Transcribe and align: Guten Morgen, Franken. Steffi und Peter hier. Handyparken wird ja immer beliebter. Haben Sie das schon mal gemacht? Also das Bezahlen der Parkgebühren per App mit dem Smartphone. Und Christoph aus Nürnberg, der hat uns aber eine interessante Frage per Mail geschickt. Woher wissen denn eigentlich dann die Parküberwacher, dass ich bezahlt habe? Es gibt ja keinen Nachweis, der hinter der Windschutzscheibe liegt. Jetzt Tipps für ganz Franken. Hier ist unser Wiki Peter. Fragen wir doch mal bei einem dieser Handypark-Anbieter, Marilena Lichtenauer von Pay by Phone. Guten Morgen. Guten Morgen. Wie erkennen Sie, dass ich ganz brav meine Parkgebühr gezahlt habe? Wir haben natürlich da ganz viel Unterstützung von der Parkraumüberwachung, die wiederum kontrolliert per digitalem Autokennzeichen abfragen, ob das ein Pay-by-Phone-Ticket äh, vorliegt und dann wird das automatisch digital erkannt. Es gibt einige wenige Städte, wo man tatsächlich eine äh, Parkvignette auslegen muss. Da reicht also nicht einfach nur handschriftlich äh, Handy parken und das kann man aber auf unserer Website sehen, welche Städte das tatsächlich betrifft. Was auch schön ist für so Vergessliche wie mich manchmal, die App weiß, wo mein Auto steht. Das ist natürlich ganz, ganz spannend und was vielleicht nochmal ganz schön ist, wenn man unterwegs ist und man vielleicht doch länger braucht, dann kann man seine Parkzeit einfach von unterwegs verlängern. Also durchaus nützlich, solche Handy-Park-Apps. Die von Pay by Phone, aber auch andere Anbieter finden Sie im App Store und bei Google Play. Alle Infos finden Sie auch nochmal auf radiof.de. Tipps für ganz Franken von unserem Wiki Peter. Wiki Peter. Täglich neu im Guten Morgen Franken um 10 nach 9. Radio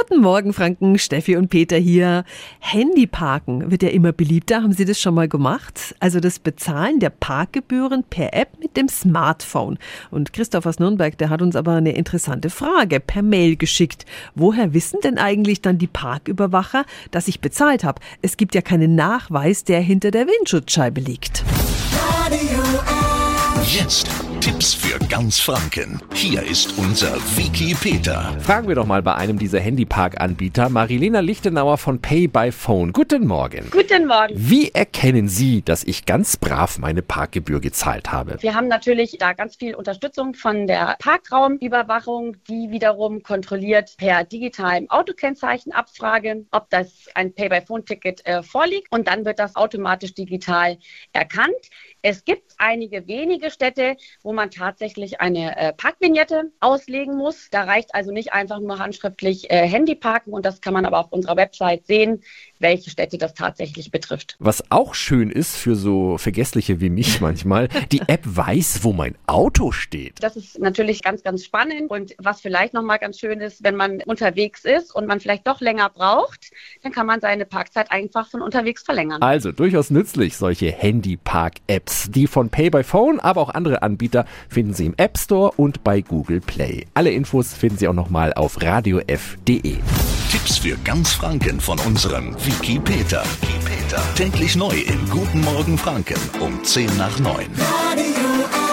Guten 0.00 0.22
Morgen, 0.22 0.52
Franken. 0.52 0.98
Steffi 0.98 1.36
und 1.36 1.50
Peter 1.50 1.76
hier. 1.76 2.24
Handyparken 2.58 3.70
wird 3.70 3.84
ja 3.84 3.90
immer 3.90 4.10
beliebter. 4.10 4.56
Haben 4.56 4.72
Sie 4.72 4.84
das 4.84 5.00
schon 5.00 5.14
mal 5.14 5.28
gemacht? 5.28 5.94
Also 6.00 6.18
das 6.18 6.40
Bezahlen 6.40 6.98
der 6.98 7.10
Parkgebühren 7.10 8.02
per 8.02 8.34
App 8.34 8.58
mit 8.60 8.76
dem 8.76 8.88
Smartphone. 8.88 9.78
Und 10.10 10.32
Christoph 10.32 10.66
aus 10.66 10.80
Nürnberg, 10.80 11.16
der 11.18 11.30
hat 11.30 11.42
uns 11.42 11.54
aber 11.54 11.74
eine 11.74 11.92
interessante 11.92 12.50
Frage 12.50 12.98
per 12.98 13.22
Mail 13.22 13.54
geschickt. 13.54 14.04
Woher 14.34 14.74
wissen 14.74 14.98
denn 15.04 15.16
eigentlich 15.16 15.62
dann 15.62 15.78
die 15.78 15.86
Parküberwacher, 15.86 16.86
dass 17.12 17.28
ich 17.28 17.40
bezahlt 17.40 17.84
habe? 17.84 18.02
Es 18.20 18.36
gibt 18.36 18.56
ja 18.56 18.62
keinen 18.62 18.96
Nachweis, 18.96 19.62
der 19.62 19.80
hinter 19.80 20.10
der 20.10 20.26
Windschutzscheibe 20.26 21.00
liegt. 21.00 21.44
Jetzt 23.64 24.23
Tipps 24.44 24.74
für 24.74 24.98
ganz 25.08 25.40
Franken. 25.40 26.02
Hier 26.12 26.42
ist 26.42 26.76
unser 26.76 27.14
Wiki 27.34 27.74
Peter. 27.74 28.38
Fragen 28.40 28.68
wir 28.68 28.74
doch 28.74 28.84
mal 28.84 29.02
bei 29.02 29.14
einem 29.14 29.38
dieser 29.38 29.58
Handypark-Anbieter, 29.58 30.68
Marilena 30.68 31.20
Lichtenauer 31.20 31.78
von 31.78 32.02
Pay 32.02 32.28
by 32.28 32.52
Phone. 32.52 32.92
Guten 32.92 33.26
Morgen. 33.26 33.70
Guten 33.70 34.06
Morgen. 34.06 34.34
Wie 34.36 34.70
erkennen 34.70 35.28
Sie, 35.28 35.62
dass 35.62 35.82
ich 35.82 36.04
ganz 36.04 36.36
brav 36.36 36.78
meine 36.78 37.00
Parkgebühr 37.00 37.62
gezahlt 37.62 38.12
habe? 38.12 38.36
Wir 38.42 38.54
haben 38.54 38.68
natürlich 38.68 39.16
da 39.18 39.32
ganz 39.32 39.56
viel 39.56 39.74
Unterstützung 39.74 40.34
von 40.34 40.66
der 40.66 40.96
Parkraumüberwachung, 40.98 42.36
die 42.46 42.70
wiederum 42.70 43.22
kontrolliert 43.22 43.96
per 43.96 44.24
digitalem 44.24 44.90
Autokennzeichen 44.90 45.72
abfragen, 45.72 46.48
ob 46.50 46.68
das 46.68 47.06
ein 47.14 47.34
Pay-by-Phone-Ticket 47.34 48.26
äh, 48.26 48.42
vorliegt 48.42 48.88
und 48.92 49.08
dann 49.08 49.24
wird 49.24 49.38
das 49.38 49.56
automatisch 49.56 50.12
digital 50.12 50.76
erkannt. 51.14 51.54
Es 52.02 52.26
gibt 52.26 52.52
einige 52.58 53.06
wenige 53.06 53.50
Städte, 53.50 53.96
wo 54.22 54.33
man 54.34 54.50
tatsächlich 54.50 55.20
eine 55.20 55.56
äh, 55.56 55.72
Parkvignette 55.72 56.50
auslegen 56.60 57.16
muss. 57.16 57.48
Da 57.50 57.64
reicht 57.64 57.94
also 57.94 58.12
nicht 58.12 58.32
einfach 58.32 58.60
nur 58.60 58.78
handschriftlich 58.78 59.50
äh, 59.50 59.66
Handy 59.66 59.94
parken 59.94 60.32
und 60.32 60.44
das 60.44 60.60
kann 60.60 60.74
man 60.74 60.86
aber 60.86 60.98
auf 60.98 61.12
unserer 61.12 61.36
Website 61.36 61.86
sehen, 61.86 62.22
welche 62.58 62.90
Städte 62.90 63.18
das 63.18 63.34
tatsächlich 63.34 63.90
betrifft. 63.90 64.36
Was 64.38 64.70
auch 64.70 64.94
schön 64.94 65.30
ist 65.30 65.56
für 65.56 65.76
so 65.76 66.18
Vergessliche 66.18 66.80
wie 66.80 66.90
mich 66.90 67.20
manchmal, 67.20 67.68
die 67.92 68.02
App 68.06 68.22
weiß, 68.24 68.80
wo 68.82 68.92
mein 68.92 69.16
Auto 69.26 69.72
steht. 69.72 70.22
Das 70.22 70.36
ist 70.36 70.58
natürlich 70.58 71.02
ganz, 71.02 71.22
ganz 71.22 71.44
spannend 71.44 71.90
und 71.90 72.14
was 72.18 72.40
vielleicht 72.40 72.74
nochmal 72.74 72.98
ganz 72.98 73.18
schön 73.18 73.40
ist, 73.40 73.62
wenn 73.62 73.76
man 73.76 74.02
unterwegs 74.02 74.64
ist 74.64 74.94
und 74.94 75.06
man 75.06 75.20
vielleicht 75.20 75.46
doch 75.46 75.60
länger 75.60 75.90
braucht, 75.90 76.50
dann 76.82 76.92
kann 76.92 77.06
man 77.06 77.20
seine 77.20 77.44
Parkzeit 77.44 77.90
einfach 77.90 78.28
von 78.28 78.42
unterwegs 78.42 78.82
verlängern. 78.82 79.22
Also 79.22 79.52
durchaus 79.52 79.90
nützlich, 79.90 80.36
solche 80.36 80.70
Handy-Park-Apps. 80.70 82.10
Die 82.10 82.26
von 82.26 82.50
Pay 82.50 82.70
by 82.70 82.82
Phone, 82.82 83.20
aber 83.20 83.40
auch 83.40 83.50
andere 83.50 83.82
Anbieter 83.82 84.23
finden 84.48 84.74
Sie 84.74 84.86
im 84.86 84.94
App 84.96 85.18
Store 85.18 85.52
und 85.56 85.84
bei 85.84 86.00
Google 86.00 86.40
Play. 86.40 86.86
Alle 86.94 87.10
Infos 87.10 87.54
finden 87.54 87.78
Sie 87.78 87.88
auch 87.88 87.94
nochmal 87.94 88.32
auf 88.34 88.60
radiof.de. 88.62 89.76
Tipps 90.30 90.58
für 90.58 90.76
ganz 90.84 91.12
Franken 91.12 91.60
von 91.60 91.78
unserem 91.80 92.34
Wiki 92.44 92.78
Peter. 92.78 93.22
Wiki 93.40 93.58
Peter. 93.64 94.02
Täglich 94.14 94.56
neu 94.56 94.74
im 94.74 95.08
Guten 95.08 95.40
Morgen 95.42 95.78
Franken 95.78 96.18
um 96.40 96.62
10 96.64 96.96
nach 96.96 97.18
9. 97.18 97.46
Radio 97.58 98.63